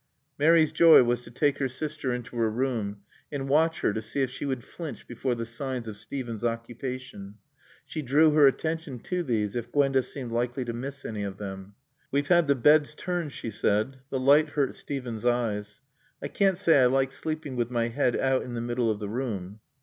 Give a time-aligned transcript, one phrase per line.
[0.39, 3.01] Mary's joy was to take her sister into her room
[3.31, 7.35] and watch her to see if she would flinch before the signs of Steven's occupation.
[7.85, 11.75] She drew her attention to these if Gwenda seemed likely to miss any of them.
[12.11, 13.97] "We've had the beds turned," she said.
[14.09, 15.81] "The light hurt Steven's eyes.
[16.19, 19.07] I can't say I like sleeping with my head out in the middle of the
[19.07, 19.59] room."